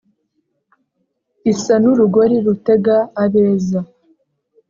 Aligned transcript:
isa 1.51 1.75
n'urugori 1.81 2.37
rutega 2.45 2.97
abeza 3.23 3.79